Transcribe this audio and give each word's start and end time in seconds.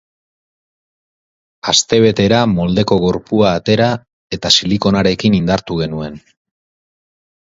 Astebetera 1.73 2.39
moldeko 2.53 2.97
gorpua 3.03 3.51
atera 3.57 3.89
eta 4.39 4.51
silikonarekin 4.57 5.37
indartu 5.41 5.77
genuen. 5.83 6.17